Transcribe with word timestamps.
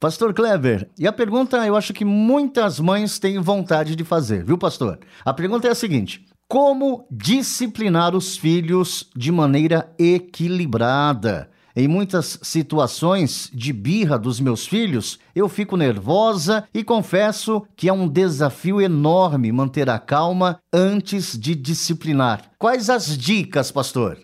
Pastor 0.00 0.32
Kleber, 0.32 0.88
e 0.96 1.08
a 1.08 1.12
pergunta 1.12 1.66
eu 1.66 1.74
acho 1.74 1.92
que 1.92 2.04
muitas 2.04 2.78
mães 2.78 3.18
têm 3.18 3.40
vontade 3.40 3.96
de 3.96 4.04
fazer, 4.04 4.44
viu, 4.44 4.56
pastor? 4.56 5.00
A 5.24 5.34
pergunta 5.34 5.66
é 5.66 5.72
a 5.72 5.74
seguinte: 5.74 6.24
como 6.46 7.04
disciplinar 7.10 8.14
os 8.14 8.36
filhos 8.36 9.10
de 9.16 9.32
maneira 9.32 9.92
equilibrada? 9.98 11.50
Em 11.74 11.88
muitas 11.88 12.38
situações 12.42 13.50
de 13.52 13.72
birra 13.72 14.16
dos 14.16 14.38
meus 14.38 14.68
filhos, 14.68 15.18
eu 15.34 15.48
fico 15.48 15.76
nervosa 15.76 16.64
e 16.72 16.84
confesso 16.84 17.66
que 17.76 17.88
é 17.88 17.92
um 17.92 18.06
desafio 18.08 18.80
enorme 18.80 19.50
manter 19.50 19.90
a 19.90 19.98
calma 19.98 20.60
antes 20.72 21.36
de 21.36 21.56
disciplinar. 21.56 22.52
Quais 22.56 22.88
as 22.88 23.18
dicas, 23.18 23.72
pastor? 23.72 24.16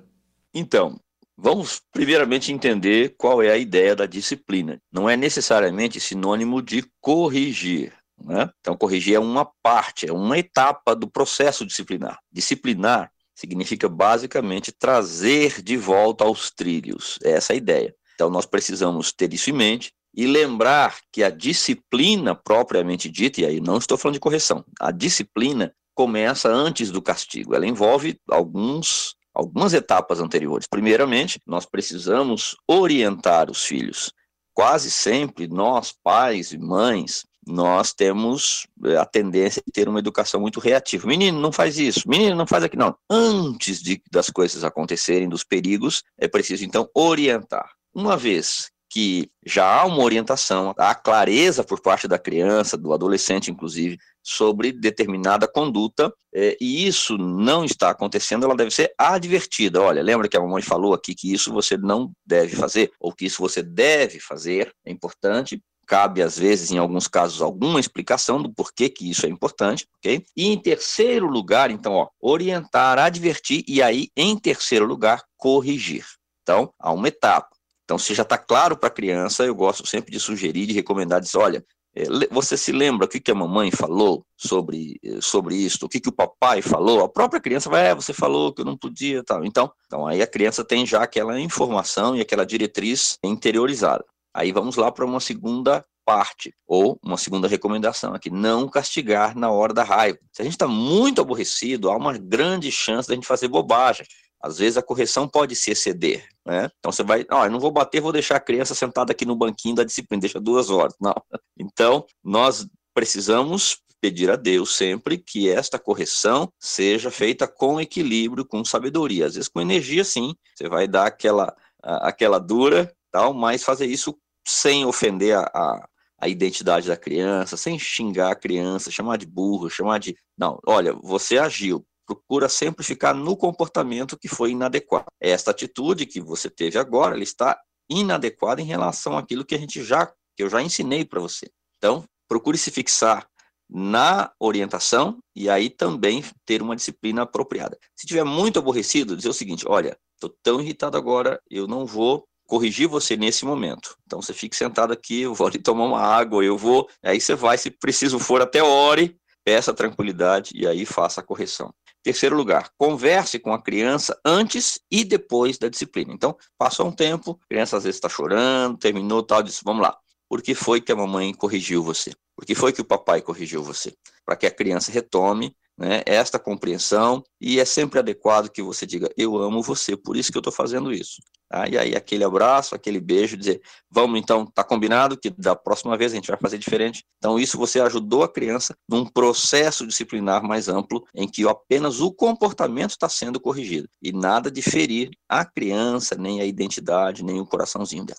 Então, 0.54 1.00
Vamos 1.36 1.80
primeiramente 1.92 2.52
entender 2.52 3.14
qual 3.18 3.42
é 3.42 3.50
a 3.50 3.56
ideia 3.56 3.96
da 3.96 4.06
disciplina. 4.06 4.80
Não 4.92 5.08
é 5.10 5.16
necessariamente 5.16 5.98
sinônimo 6.00 6.62
de 6.62 6.84
corrigir. 7.00 7.92
Né? 8.22 8.48
Então, 8.60 8.76
corrigir 8.76 9.14
é 9.14 9.18
uma 9.18 9.50
parte, 9.62 10.08
é 10.08 10.12
uma 10.12 10.38
etapa 10.38 10.94
do 10.94 11.10
processo 11.10 11.66
disciplinar. 11.66 12.18
Disciplinar 12.32 13.10
significa 13.34 13.88
basicamente 13.88 14.70
trazer 14.70 15.60
de 15.60 15.76
volta 15.76 16.24
aos 16.24 16.50
trilhos. 16.50 17.18
É 17.22 17.32
essa 17.32 17.52
a 17.52 17.56
ideia. 17.56 17.94
Então, 18.14 18.30
nós 18.30 18.46
precisamos 18.46 19.12
ter 19.12 19.32
isso 19.34 19.50
em 19.50 19.54
mente 19.54 19.92
e 20.16 20.26
lembrar 20.26 21.00
que 21.12 21.24
a 21.24 21.30
disciplina 21.30 22.34
propriamente 22.36 23.10
dita, 23.10 23.40
e 23.40 23.44
aí 23.44 23.60
não 23.60 23.78
estou 23.78 23.98
falando 23.98 24.14
de 24.14 24.20
correção, 24.20 24.64
a 24.78 24.92
disciplina 24.92 25.74
começa 25.92 26.48
antes 26.48 26.92
do 26.92 27.02
castigo. 27.02 27.54
Ela 27.54 27.66
envolve 27.66 28.16
alguns 28.28 29.16
algumas 29.34 29.74
etapas 29.74 30.20
anteriores. 30.20 30.66
Primeiramente, 30.66 31.40
nós 31.46 31.66
precisamos 31.66 32.56
orientar 32.68 33.50
os 33.50 33.64
filhos. 33.64 34.12
Quase 34.54 34.90
sempre, 34.90 35.48
nós, 35.48 35.92
pais 36.02 36.52
e 36.52 36.58
mães, 36.58 37.24
nós 37.46 37.92
temos 37.92 38.66
eh, 38.84 38.96
a 38.96 39.04
tendência 39.04 39.62
de 39.66 39.72
ter 39.72 39.88
uma 39.88 39.98
educação 39.98 40.40
muito 40.40 40.60
reativa. 40.60 41.06
Menino, 41.06 41.40
não 41.40 41.52
faz 41.52 41.78
isso. 41.78 42.08
Menino, 42.08 42.36
não 42.36 42.46
faz 42.46 42.64
aquilo. 42.64 42.84
Não. 42.84 42.96
Antes 43.10 43.82
de, 43.82 44.00
das 44.10 44.30
coisas 44.30 44.64
acontecerem, 44.64 45.28
dos 45.28 45.44
perigos, 45.44 46.02
é 46.16 46.28
preciso, 46.28 46.64
então, 46.64 46.88
orientar. 46.94 47.68
Uma 47.92 48.16
vez 48.16 48.70
que 48.94 49.28
já 49.44 49.80
há 49.80 49.84
uma 49.86 50.04
orientação, 50.04 50.72
há 50.78 50.94
clareza 50.94 51.64
por 51.64 51.80
parte 51.80 52.06
da 52.06 52.16
criança, 52.16 52.76
do 52.76 52.92
adolescente, 52.92 53.50
inclusive, 53.50 53.98
sobre 54.22 54.70
determinada 54.70 55.48
conduta, 55.48 56.14
é, 56.32 56.56
e 56.60 56.86
isso 56.86 57.18
não 57.18 57.64
está 57.64 57.90
acontecendo, 57.90 58.44
ela 58.44 58.54
deve 58.54 58.70
ser 58.70 58.94
advertida. 58.96 59.82
Olha, 59.82 60.00
lembra 60.00 60.28
que 60.28 60.36
a 60.36 60.40
mamãe 60.40 60.62
falou 60.62 60.94
aqui 60.94 61.12
que 61.12 61.32
isso 61.32 61.52
você 61.52 61.76
não 61.76 62.12
deve 62.24 62.54
fazer, 62.54 62.92
ou 63.00 63.12
que 63.12 63.26
isso 63.26 63.42
você 63.42 63.64
deve 63.64 64.20
fazer, 64.20 64.72
é 64.86 64.92
importante, 64.92 65.60
cabe 65.88 66.22
às 66.22 66.38
vezes, 66.38 66.70
em 66.70 66.78
alguns 66.78 67.08
casos, 67.08 67.42
alguma 67.42 67.80
explicação 67.80 68.40
do 68.40 68.54
porquê 68.54 68.88
que 68.88 69.10
isso 69.10 69.26
é 69.26 69.28
importante, 69.28 69.88
ok? 69.98 70.24
E 70.36 70.46
em 70.46 70.56
terceiro 70.56 71.26
lugar, 71.26 71.68
então, 71.72 71.94
ó, 71.94 72.08
orientar, 72.20 72.96
advertir 73.00 73.64
e 73.66 73.82
aí, 73.82 74.08
em 74.16 74.38
terceiro 74.38 74.86
lugar, 74.86 75.20
corrigir. 75.36 76.04
Então, 76.44 76.72
há 76.78 76.92
uma 76.92 77.08
etapa. 77.08 77.53
Então, 77.84 77.98
se 77.98 78.14
já 78.14 78.22
está 78.22 78.38
claro 78.38 78.76
para 78.76 78.88
a 78.88 78.92
criança, 78.92 79.44
eu 79.44 79.54
gosto 79.54 79.86
sempre 79.86 80.10
de 80.10 80.18
sugerir, 80.18 80.66
de 80.66 80.72
recomendar, 80.72 81.20
dizer, 81.20 81.38
olha, 81.38 81.64
é, 81.94 82.04
você 82.30 82.56
se 82.56 82.72
lembra 82.72 83.06
o 83.06 83.08
que, 83.08 83.20
que 83.20 83.30
a 83.30 83.34
mamãe 83.34 83.70
falou 83.70 84.26
sobre, 84.36 84.98
eh, 85.04 85.20
sobre 85.20 85.54
isso? 85.54 85.86
O 85.86 85.88
que, 85.88 86.00
que 86.00 86.08
o 86.08 86.12
papai 86.12 86.60
falou? 86.60 87.04
A 87.04 87.08
própria 87.08 87.40
criança 87.40 87.70
vai, 87.70 87.86
é, 87.86 87.94
você 87.94 88.12
falou 88.12 88.52
que 88.52 88.62
eu 88.62 88.64
não 88.64 88.76
podia 88.76 89.22
tal. 89.22 89.44
Então, 89.44 89.70
então, 89.86 90.06
aí 90.06 90.20
a 90.20 90.26
criança 90.26 90.64
tem 90.64 90.84
já 90.84 91.02
aquela 91.02 91.38
informação 91.38 92.16
e 92.16 92.20
aquela 92.20 92.44
diretriz 92.44 93.16
interiorizada. 93.22 94.04
Aí 94.34 94.50
vamos 94.50 94.74
lá 94.74 94.90
para 94.90 95.04
uma 95.04 95.20
segunda 95.20 95.84
parte, 96.04 96.52
ou 96.66 96.98
uma 97.02 97.16
segunda 97.16 97.48
recomendação 97.48 98.12
aqui, 98.12 98.28
não 98.28 98.68
castigar 98.68 99.36
na 99.36 99.50
hora 99.50 99.72
da 99.72 99.82
raiva. 99.82 100.18
Se 100.32 100.42
a 100.42 100.44
gente 100.44 100.54
está 100.54 100.66
muito 100.66 101.20
aborrecido, 101.20 101.90
há 101.90 101.96
uma 101.96 102.18
grande 102.18 102.70
chance 102.70 103.08
da 103.08 103.14
gente 103.14 103.26
fazer 103.26 103.48
bobagem. 103.48 104.04
Às 104.44 104.58
vezes 104.58 104.76
a 104.76 104.82
correção 104.82 105.26
pode 105.26 105.56
se 105.56 105.70
exceder, 105.70 106.28
né? 106.44 106.68
Então 106.78 106.92
você 106.92 107.02
vai, 107.02 107.24
ó, 107.30 107.46
eu 107.46 107.50
não 107.50 107.58
vou 107.58 107.70
bater, 107.70 108.02
vou 108.02 108.12
deixar 108.12 108.36
a 108.36 108.40
criança 108.40 108.74
sentada 108.74 109.10
aqui 109.10 109.24
no 109.24 109.34
banquinho 109.34 109.74
da 109.74 109.84
disciplina, 109.84 110.20
deixa 110.20 110.38
duas 110.38 110.68
horas. 110.68 110.94
Não. 111.00 111.14
Então, 111.56 112.04
nós 112.22 112.66
precisamos 112.92 113.78
pedir 114.00 114.28
a 114.28 114.36
Deus 114.36 114.76
sempre 114.76 115.16
que 115.16 115.48
esta 115.48 115.78
correção 115.78 116.52
seja 116.60 117.10
feita 117.10 117.48
com 117.48 117.80
equilíbrio, 117.80 118.44
com 118.44 118.62
sabedoria. 118.64 119.24
Às 119.24 119.34
vezes 119.34 119.48
com 119.48 119.62
energia, 119.62 120.04
sim, 120.04 120.34
você 120.54 120.68
vai 120.68 120.86
dar 120.86 121.06
aquela, 121.06 121.56
aquela 121.80 122.38
dura, 122.38 122.92
tal, 123.10 123.32
mas 123.32 123.62
fazer 123.62 123.86
isso 123.86 124.14
sem 124.46 124.84
ofender 124.84 125.38
a, 125.38 125.42
a, 125.54 125.88
a 126.18 126.28
identidade 126.28 126.86
da 126.86 126.98
criança, 126.98 127.56
sem 127.56 127.78
xingar 127.78 128.32
a 128.32 128.36
criança, 128.36 128.90
chamar 128.90 129.16
de 129.16 129.24
burro, 129.24 129.70
chamar 129.70 129.98
de. 130.00 130.14
Não, 130.36 130.60
olha, 130.66 130.92
você 130.92 131.38
agiu, 131.38 131.86
procura 132.06 132.48
sempre 132.48 132.84
ficar 132.84 133.14
no 133.14 133.36
comportamento 133.36 134.18
que 134.18 134.28
foi 134.28 134.50
inadequado. 134.50 135.06
Esta 135.20 135.50
atitude 135.50 136.06
que 136.06 136.20
você 136.20 136.50
teve 136.50 136.78
agora, 136.78 137.14
ela 137.14 137.22
está 137.22 137.58
inadequada 137.88 138.60
em 138.60 138.66
relação 138.66 139.16
àquilo 139.16 139.44
que 139.44 139.54
a 139.54 139.58
gente 139.58 139.82
já 139.82 140.06
que 140.36 140.42
eu 140.42 140.50
já 140.50 140.60
ensinei 140.60 141.04
para 141.04 141.20
você. 141.20 141.48
Então, 141.78 142.04
procure 142.28 142.58
se 142.58 142.70
fixar 142.70 143.26
na 143.70 144.30
orientação 144.38 145.18
e 145.34 145.48
aí 145.48 145.70
também 145.70 146.24
ter 146.44 146.60
uma 146.60 146.76
disciplina 146.76 147.22
apropriada. 147.22 147.78
Se 147.94 148.06
tiver 148.06 148.24
muito 148.24 148.58
aborrecido, 148.58 149.16
dizer 149.16 149.28
o 149.28 149.34
seguinte: 149.34 149.64
olha, 149.66 149.96
estou 150.14 150.34
tão 150.42 150.60
irritado 150.60 150.96
agora, 150.96 151.40
eu 151.50 151.66
não 151.66 151.86
vou 151.86 152.26
corrigir 152.46 152.88
você 152.88 153.16
nesse 153.16 153.44
momento. 153.44 153.96
Então 154.06 154.20
você 154.20 154.34
fique 154.34 154.56
sentado 154.56 154.92
aqui, 154.92 155.22
eu 155.22 155.34
vou 155.34 155.46
ali 155.46 155.58
tomar 155.58 155.84
uma 155.84 156.00
água, 156.00 156.44
eu 156.44 156.58
vou. 156.58 156.88
Aí 157.02 157.20
você 157.20 157.34
vai, 157.34 157.56
se 157.56 157.70
preciso 157.70 158.18
for, 158.18 158.42
até 158.42 158.62
ore, 158.62 159.16
peça 159.44 159.72
tranquilidade 159.72 160.50
e 160.54 160.66
aí 160.66 160.84
faça 160.84 161.20
a 161.20 161.24
correção. 161.24 161.72
Terceiro 162.04 162.36
lugar, 162.36 162.70
converse 162.76 163.38
com 163.38 163.54
a 163.54 163.62
criança 163.62 164.20
antes 164.22 164.78
e 164.90 165.04
depois 165.04 165.56
da 165.56 165.70
disciplina. 165.70 166.12
Então, 166.12 166.36
passou 166.58 166.86
um 166.86 166.92
tempo, 166.92 167.40
a 167.42 167.48
criança 167.48 167.78
às 167.78 167.84
vezes 167.84 167.96
está 167.96 168.10
chorando, 168.10 168.76
terminou 168.76 169.22
tal, 169.22 169.42
disse, 169.42 169.64
vamos 169.64 169.80
lá, 169.80 169.96
por 170.28 170.42
que 170.42 170.54
foi 170.54 170.82
que 170.82 170.92
a 170.92 170.96
mamãe 170.96 171.32
corrigiu 171.32 171.82
você? 171.82 172.12
Por 172.36 172.44
que 172.44 172.54
foi 172.54 172.74
que 172.74 172.82
o 172.82 172.84
papai 172.84 173.22
corrigiu 173.22 173.62
você? 173.62 173.94
Para 174.22 174.36
que 174.36 174.44
a 174.44 174.50
criança 174.50 174.92
retome 174.92 175.56
né, 175.78 176.02
esta 176.04 176.38
compreensão 176.38 177.24
e 177.40 177.58
é 177.58 177.64
sempre 177.64 177.98
adequado 177.98 178.50
que 178.50 178.62
você 178.62 178.84
diga, 178.84 179.10
eu 179.16 179.38
amo 179.38 179.62
você, 179.62 179.96
por 179.96 180.14
isso 180.14 180.30
que 180.30 180.36
eu 180.36 180.40
estou 180.40 180.52
fazendo 180.52 180.92
isso. 180.92 181.22
Tá? 181.54 181.68
E 181.68 181.78
aí 181.78 181.94
aquele 181.94 182.24
abraço, 182.24 182.74
aquele 182.74 182.98
beijo, 182.98 183.36
dizer, 183.36 183.62
vamos 183.88 184.18
então, 184.18 184.44
tá 184.44 184.64
combinado 184.64 185.16
que 185.16 185.30
da 185.30 185.54
próxima 185.54 185.96
vez 185.96 186.10
a 186.10 186.16
gente 186.16 186.26
vai 186.26 186.36
fazer 186.36 186.58
diferente. 186.58 187.04
Então 187.18 187.38
isso 187.38 187.56
você 187.56 187.78
ajudou 187.80 188.24
a 188.24 188.28
criança 188.28 188.76
num 188.88 189.06
processo 189.06 189.86
disciplinar 189.86 190.42
mais 190.42 190.68
amplo 190.68 191.06
em 191.14 191.28
que 191.28 191.46
apenas 191.46 192.00
o 192.00 192.12
comportamento 192.12 192.90
está 192.90 193.08
sendo 193.08 193.38
corrigido 193.38 193.88
e 194.02 194.10
nada 194.10 194.50
de 194.50 194.62
ferir 194.62 195.10
a 195.28 195.44
criança, 195.44 196.16
nem 196.16 196.40
a 196.40 196.44
identidade, 196.44 197.22
nem 197.22 197.40
o 197.40 197.46
coraçãozinho 197.46 198.04
dela. 198.04 198.18